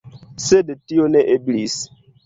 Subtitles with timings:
[0.45, 1.79] Sed tio ne eblis.